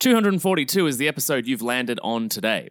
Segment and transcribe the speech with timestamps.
[0.00, 2.70] 242 is the episode you've landed on today.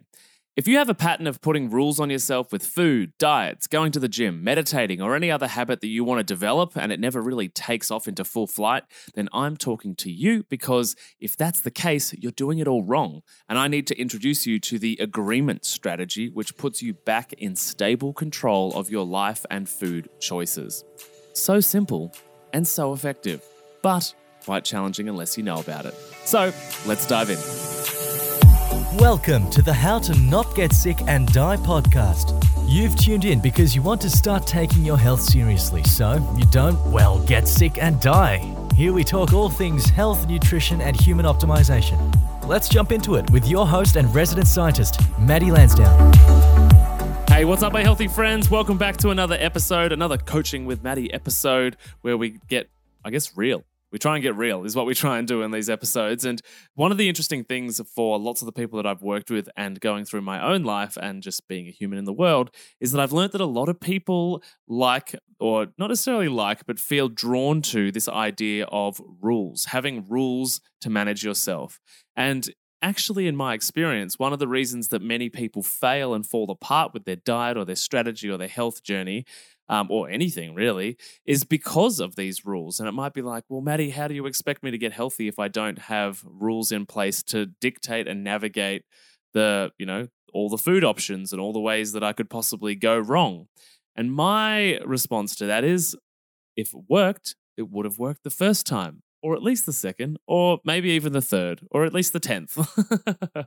[0.56, 4.00] If you have a pattern of putting rules on yourself with food, diets, going to
[4.00, 7.22] the gym, meditating, or any other habit that you want to develop and it never
[7.22, 8.82] really takes off into full flight,
[9.14, 13.22] then I'm talking to you because if that's the case, you're doing it all wrong.
[13.48, 17.54] And I need to introduce you to the agreement strategy, which puts you back in
[17.54, 20.82] stable control of your life and food choices.
[21.34, 22.12] So simple
[22.52, 23.44] and so effective,
[23.82, 24.12] but
[24.44, 25.94] quite challenging unless you know about it.
[26.30, 26.52] So
[26.86, 27.38] let's dive in.
[29.00, 32.40] Welcome to the How to Not Get Sick and Die podcast.
[32.68, 36.78] You've tuned in because you want to start taking your health seriously so you don't,
[36.92, 38.54] well, get sick and die.
[38.76, 41.98] Here we talk all things health, nutrition, and human optimization.
[42.46, 46.12] Let's jump into it with your host and resident scientist, Matty Lansdown.
[47.26, 48.48] Hey, what's up, my healthy friends?
[48.48, 52.70] Welcome back to another episode, another Coaching with Matty episode where we get,
[53.04, 55.50] I guess, real we try and get real is what we try and do in
[55.50, 56.24] these episodes.
[56.24, 56.40] And
[56.74, 59.80] one of the interesting things for lots of the people that i've worked with and
[59.80, 63.00] going through my own life and just being a human in the world is that
[63.00, 67.62] i've learned that a lot of people like or not necessarily like but feel drawn
[67.62, 71.80] to this idea of rules having rules to manage yourself.
[72.16, 72.50] And
[72.82, 76.92] actually, in my experience, one of the reasons that many people fail and fall apart
[76.92, 79.24] with their diet or their strategy or their health journey
[79.70, 82.80] um, or anything really, is because of these rules.
[82.80, 85.28] And it might be like, well, Matty, how do you expect me to get healthy
[85.28, 88.82] if I don't have rules in place to dictate and navigate
[89.32, 92.74] the, you know, all the food options and all the ways that I could possibly
[92.74, 93.46] go wrong?
[93.94, 95.96] And my response to that is
[96.56, 100.18] if it worked, it would have worked the first time, or at least the second,
[100.26, 102.58] or maybe even the third, or at least the tenth.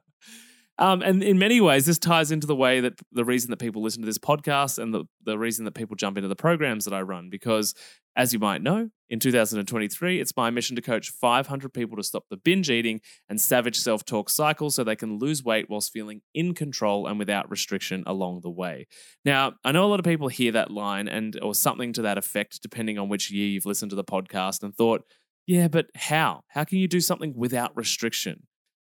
[0.79, 3.83] Um, and in many ways, this ties into the way that the reason that people
[3.83, 6.93] listen to this podcast and the, the reason that people jump into the programs that
[6.93, 7.29] I run.
[7.29, 7.75] Because,
[8.15, 12.23] as you might know, in 2023, it's my mission to coach 500 people to stop
[12.31, 16.21] the binge eating and savage self talk cycle so they can lose weight whilst feeling
[16.33, 18.87] in control and without restriction along the way.
[19.23, 22.17] Now, I know a lot of people hear that line and or something to that
[22.17, 25.03] effect, depending on which year you've listened to the podcast, and thought,
[25.45, 26.41] yeah, but how?
[26.47, 28.47] How can you do something without restriction?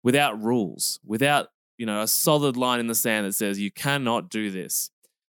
[0.04, 1.48] Without rules, without
[1.78, 4.90] you know, a solid line in the sand that says you cannot do this.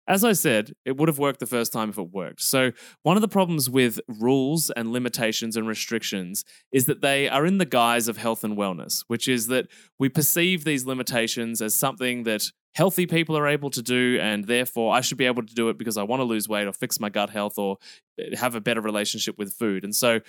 [0.07, 2.41] As I said, it would have worked the first time if it worked.
[2.41, 7.44] So, one of the problems with rules and limitations and restrictions is that they are
[7.44, 11.74] in the guise of health and wellness, which is that we perceive these limitations as
[11.74, 15.56] something that healthy people are able to do, and therefore I should be able to
[15.56, 17.78] do it because I want to lose weight or fix my gut health or
[18.19, 19.84] eh, have a better relationship with food.
[19.84, 20.19] And so,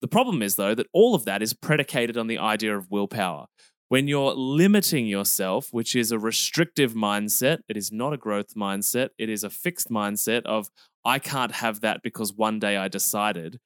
[0.00, 3.46] the problem is, though, that all of that is predicated on the idea of willpower
[3.92, 9.10] when you're limiting yourself, which is a restrictive mindset, it is not a growth mindset,
[9.18, 10.70] it is a fixed mindset of,
[11.04, 13.60] I can't have that because one day I decided.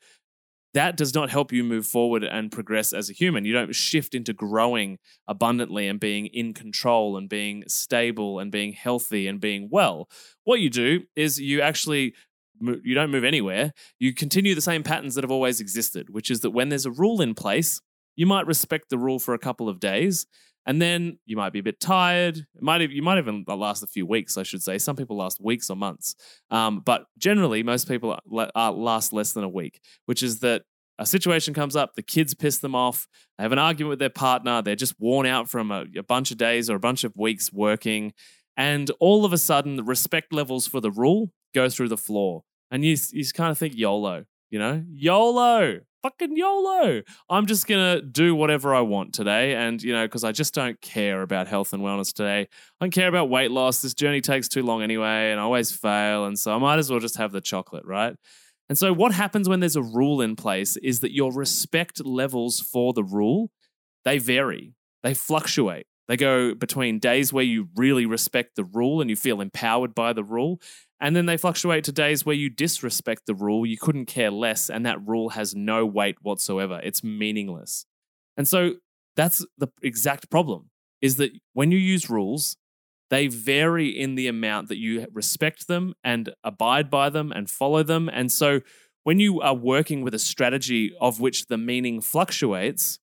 [0.75, 3.45] That does not help you move forward and progress as a human.
[3.45, 4.99] You don't shift into growing
[5.29, 10.09] abundantly and being in control and being stable and being healthy and being well.
[10.43, 12.15] What you do is you actually
[12.61, 13.75] you don't move anywhere.
[14.01, 16.91] You continue the same patterns that have always existed, which is that when there's a
[16.91, 17.81] rule in place,
[18.17, 20.27] you might respect the rule for a couple of days
[20.67, 22.39] and then you might be a bit tired.
[22.39, 24.79] It might you might even last a few weeks, I should say.
[24.79, 26.17] Some people last weeks or months,
[26.51, 29.81] um, but generally most people last less than a week.
[30.07, 30.63] Which is that
[30.99, 33.07] a situation comes up, the kids piss them off,
[33.39, 36.31] they have an argument with their partner, they're just worn out from a, a bunch
[36.31, 38.13] of days or a bunch of weeks working,
[38.57, 42.43] and all of a sudden the respect levels for the rule go through the floor,
[42.71, 47.03] and you you kind of think YOLO, you know, YOLO fucking YOLO.
[47.29, 49.55] I'm just going to do whatever I want today.
[49.55, 52.41] And, you know, because I just don't care about health and wellness today.
[52.43, 53.83] I don't care about weight loss.
[53.83, 56.27] This journey takes too long anyway, and I always fail.
[56.27, 58.15] And so I might as well just have the chocolate, right?
[58.69, 62.61] And so what happens when there's a rule in place is that your respect levels
[62.61, 63.51] for the rule,
[64.05, 64.75] they vary.
[65.03, 65.87] They fluctuate.
[66.09, 70.13] They go between days where you really respect the rule and you feel empowered by
[70.13, 70.61] the rule,
[71.01, 74.71] and then they fluctuate to days where you disrespect the rule, you couldn't care less,
[74.71, 76.81] and that rule has no weight whatsoever.
[76.83, 77.87] It's meaningless.
[78.37, 78.75] And so
[79.17, 80.71] that's the exact problem
[81.03, 82.57] is that when you use rules,
[83.11, 87.83] they vary in the amount that you respect them and abide by them and follow
[87.83, 88.09] them.
[88.13, 88.61] And so
[89.05, 92.99] when you are working with a strategy of which the meaning fluctuates,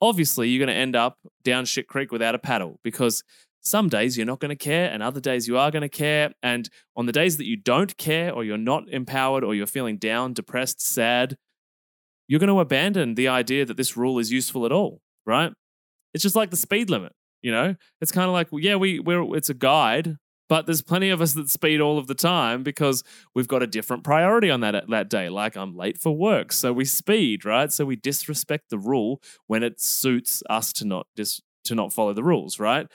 [0.00, 3.24] obviously you're going to end up down shit creek without a paddle because
[3.60, 6.32] some days you're not going to care and other days you are going to care.
[6.42, 9.98] And on the days that you don't care or you're not empowered or you're feeling
[9.98, 11.36] down, depressed, sad,
[12.28, 15.52] you're going to abandon the idea that this rule is useful at all, right?
[16.14, 17.12] It's just like the speed limit,
[17.42, 17.74] you know?
[18.00, 20.16] It's kind of like, yeah, we, we're, it's a guide,
[20.50, 23.04] But there's plenty of us that speed all of the time because
[23.36, 25.28] we've got a different priority on that that day.
[25.28, 27.70] Like I'm late for work, so we speed, right?
[27.72, 32.12] So we disrespect the rule when it suits us to not dis- to not follow
[32.14, 32.88] the rules, right?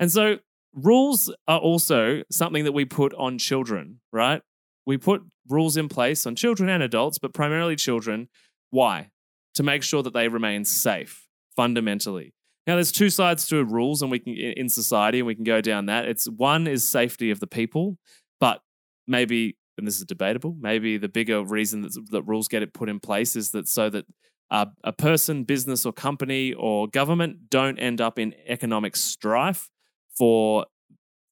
[0.00, 0.38] And so
[0.74, 4.42] rules are also something that we put on children, right?
[4.86, 8.28] We put rules in place on children and adults, but primarily children.
[8.70, 9.10] Why?
[9.54, 11.26] To make sure that they remain safe
[11.56, 12.34] fundamentally.
[12.66, 15.60] Now, there's two sides to rules, and we can in society, and we can go
[15.60, 16.06] down that.
[16.06, 17.98] It's one is safety of the people,
[18.40, 18.62] but
[19.06, 22.88] maybe, and this is debatable, maybe the bigger reason that, that rules get it put
[22.88, 24.06] in place is that so that
[24.50, 29.68] uh, a person, business, or company or government don't end up in economic strife
[30.16, 30.66] for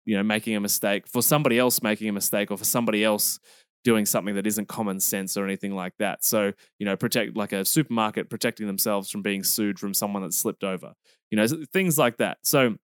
[0.04, 3.38] you know making a mistake, for somebody else making a mistake, or for somebody else
[3.84, 6.24] doing something that isn't common sense or anything like that.
[6.24, 10.34] So, you know, protect like a supermarket protecting themselves from being sued from someone that
[10.34, 10.92] slipped over,
[11.30, 12.38] you know, things like that.
[12.42, 12.76] So,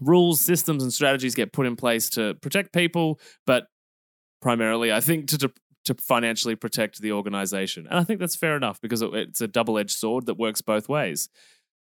[0.00, 3.64] rules, systems, and strategies get put in place to protect people, but
[4.40, 5.52] primarily, I think, to, to,
[5.86, 7.86] to financially protect the organization.
[7.88, 10.88] And I think that's fair enough because it's a double edged sword that works both
[10.88, 11.28] ways.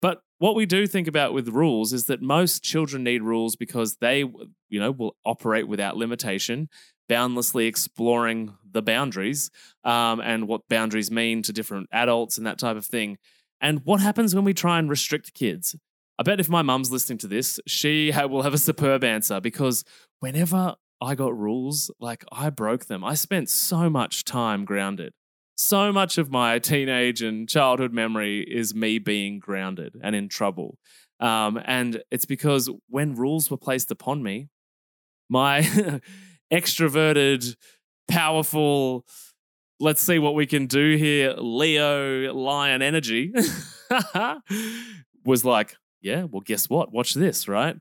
[0.04, 3.96] But what we do think about with rules is that most children need rules because
[4.02, 6.68] they, you know, will operate without limitation
[7.08, 9.50] boundlessly exploring the boundaries
[9.82, 13.16] um, and what boundaries mean to different adults and that type of thing.
[13.62, 15.74] And what happens when we try and restrict kids?
[16.18, 19.84] I bet if my mum's listening to this, she will have a superb answer because
[20.20, 23.02] whenever I got rules, like I broke them.
[23.02, 25.14] I spent so much time grounded.
[25.56, 30.78] So much of my teenage and childhood memory is me being grounded and in trouble.
[31.20, 34.48] Um, and it's because when rules were placed upon me,
[35.28, 35.60] my
[36.52, 37.54] extroverted,
[38.08, 39.04] powerful,
[39.78, 43.32] let's see what we can do here, Leo lion energy
[45.24, 46.92] was like, yeah, well, guess what?
[46.92, 47.76] Watch this, right?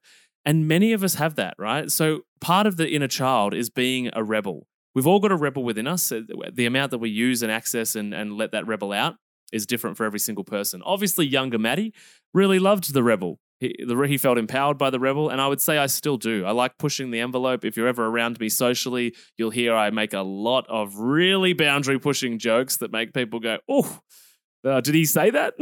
[0.45, 1.89] And many of us have that, right?
[1.89, 4.67] So part of the inner child is being a rebel.
[4.95, 6.10] We've all got a rebel within us.
[6.10, 9.16] The amount that we use and access and, and let that rebel out
[9.51, 10.81] is different for every single person.
[10.84, 11.94] Obviously, younger Matty
[12.34, 13.40] really loved the rebel.
[13.60, 16.44] He, the, he felt empowered by the rebel, and I would say I still do.
[16.44, 17.63] I like pushing the envelope.
[17.63, 21.98] If you're ever around me socially, you'll hear I make a lot of really boundary
[22.00, 24.00] pushing jokes that make people go, "Oh,
[24.66, 25.54] uh, did he say that?"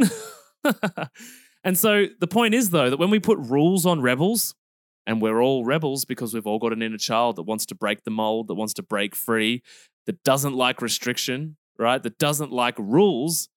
[1.64, 4.54] and so the point is, though, that when we put rules on rebels,
[5.06, 8.04] and we're all rebels because we've all got an inner child that wants to break
[8.04, 9.62] the mold, that wants to break free,
[10.06, 12.02] that doesn't like restriction, right?
[12.02, 13.48] That doesn't like rules.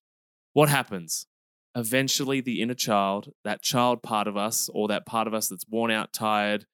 [0.53, 1.27] What happens?
[1.75, 5.67] eventually the inner child, that child part of us, or that part of us that's
[5.69, 6.65] worn out, tired,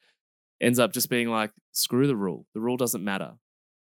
[0.61, 2.45] ends up just being like, screw the rule.
[2.53, 3.33] The rule doesn't matter.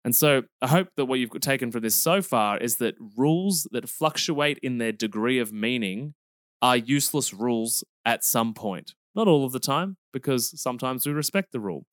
[0.04, 3.66] And so I hope that what you've taken from this so far is that rules
[3.72, 6.14] that fluctuate in their degree of meaning
[6.62, 8.94] are useless rules at some point.
[9.16, 11.86] Not all of the time, because sometimes we respect the rule.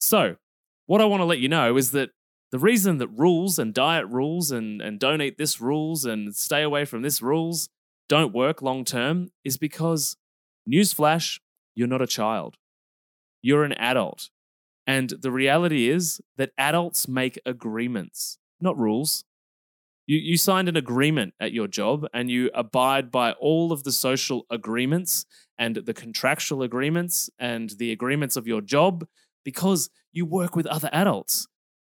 [0.00, 0.36] So,
[0.86, 2.10] what I want to let you know is that
[2.50, 6.62] the reason that rules and diet rules and, and don't eat this rules and stay
[6.62, 7.68] away from this rules
[8.08, 10.16] don't work long term is because,
[10.68, 11.38] newsflash,
[11.76, 12.56] you're not a child.
[13.40, 14.30] You're an adult.
[14.84, 19.24] And the reality is that adults make agreements, not rules.
[20.10, 23.92] You, you signed an agreement at your job and you abide by all of the
[23.92, 25.24] social agreements
[25.56, 29.06] and the contractual agreements and the agreements of your job
[29.44, 31.46] because you work with other adults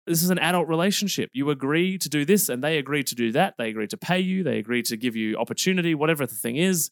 [0.08, 1.30] this is an adult relationship.
[1.32, 3.54] You agree to do this and they agree to do that.
[3.58, 6.90] They agree to pay you, they agree to give you opportunity, whatever the thing is.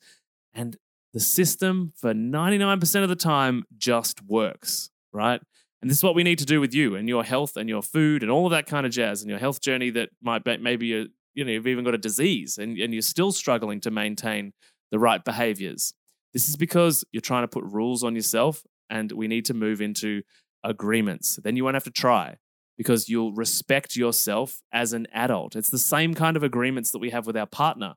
[0.54, 0.78] And
[1.14, 5.42] the system for 99% of the time just works, right?
[5.82, 7.82] And this is what we need to do with you and your health and your
[7.82, 10.58] food and all of that kind of jazz and your health journey that might be,
[10.58, 13.92] maybe you you know you've even got a disease and, and you're still struggling to
[13.92, 14.52] maintain
[14.92, 15.94] the right behaviors.
[16.34, 19.82] This is because you're trying to put rules on yourself and we need to move
[19.82, 20.24] into
[20.64, 21.40] agreements.
[21.42, 22.38] Then you won't have to try
[22.78, 25.56] because you'll respect yourself as an adult.
[25.56, 27.96] It's the same kind of agreements that we have with our partner,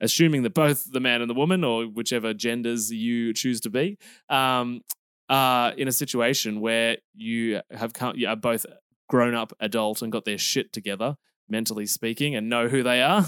[0.00, 3.98] assuming that both the man and the woman, or whichever genders you choose to be,
[4.28, 4.82] um,
[5.30, 8.66] are in a situation where you have come, you are both
[9.08, 11.16] grown up adult and got their shit together,
[11.48, 13.24] mentally speaking, and know who they are.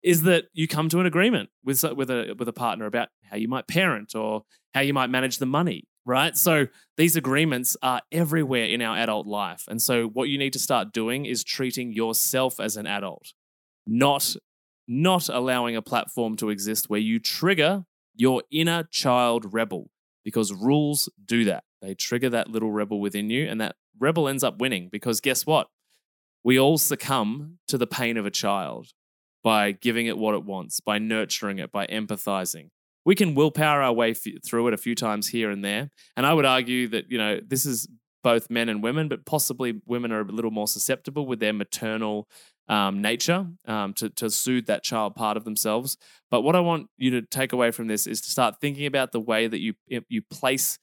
[0.00, 3.36] Is that you come to an agreement with with a with a partner about how
[3.36, 6.34] you might parent or how you might manage the money right?
[6.36, 9.64] So these agreements are everywhere in our adult life.
[9.68, 13.34] And so what you need to start doing is treating yourself as an adult,
[13.86, 14.34] not
[14.90, 17.84] not allowing a platform to exist where you trigger
[18.16, 19.90] your inner child rebel
[20.28, 21.64] because rules do that.
[21.80, 25.46] They trigger that little rebel within you and that rebel ends up winning because guess
[25.46, 25.68] what?
[26.44, 28.88] We all succumb to the pain of a child
[29.42, 32.68] by giving it what it wants, by nurturing it, by empathizing
[33.08, 35.88] we can willpower our way through it a few times here and there.
[36.14, 37.88] And I would argue that, you know, this is
[38.22, 42.28] both men and women, but possibly women are a little more susceptible with their maternal
[42.68, 45.96] um, nature um, to, to soothe that child part of themselves.
[46.30, 49.12] But what I want you to take away from this is to start thinking about
[49.12, 50.78] the way that you you place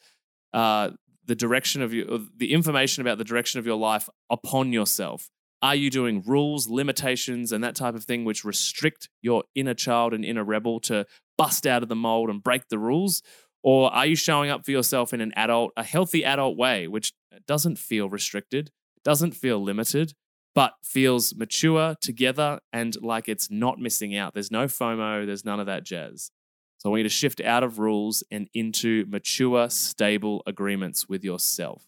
[0.54, 0.92] uh,
[1.26, 5.30] the direction of your the information about the direction of your life upon yourself.
[5.62, 10.14] Are you doing rules, limitations, and that type of thing which restrict your inner child
[10.14, 11.06] and inner rebel to
[11.38, 13.24] bust out of the mold and break the rules?
[13.64, 17.14] Or are you showing up for yourself in an adult, a healthy adult way, which
[17.48, 18.70] doesn't feel restricted,
[19.04, 20.14] doesn't feel limited,
[20.56, 24.34] but feels mature, together, and like it's not missing out?
[24.34, 26.32] There's no FOMO, there's none of that jazz.
[26.78, 31.24] So I want you to shift out of rules and into mature, stable agreements with
[31.24, 31.84] yourself.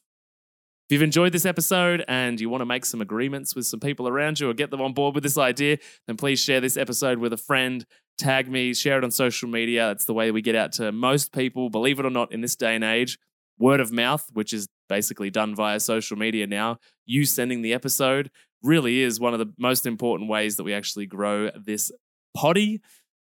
[0.89, 4.07] If you've enjoyed this episode and you want to make some agreements with some people
[4.07, 7.17] around you or get them on board with this idea, then please share this episode
[7.17, 7.85] with a friend,
[8.17, 9.87] tag me, share it on social media.
[9.87, 12.55] That's the way we get out to most people, believe it or not, in this
[12.55, 13.17] day and age.
[13.59, 18.29] Word of mouth, which is basically done via social media now, you sending the episode
[18.63, 21.91] really is one of the most important ways that we actually grow this
[22.35, 22.81] potty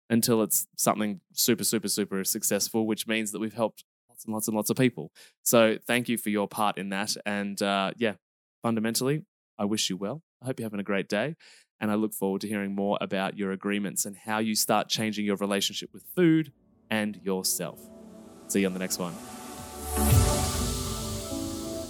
[0.09, 4.47] until it's something super, super, super successful, which means that we've helped lots and lots
[4.47, 5.11] and lots of people.
[5.43, 7.15] So thank you for your part in that.
[7.25, 8.13] And uh, yeah,
[8.63, 9.25] fundamentally,
[9.57, 10.23] I wish you well.
[10.41, 11.35] I hope you're having a great day.
[11.81, 15.25] And I look forward to hearing more about your agreements and how you start changing
[15.25, 16.51] your relationship with food
[16.89, 17.79] and yourself.
[18.47, 19.38] See you on the next one.